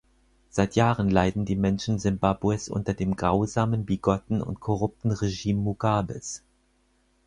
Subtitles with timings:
[0.49, 6.41] Seit Jahren leiden die Menschen Simbabwes unter dem grausamen, bigotten und korrupten Regime Mugabes.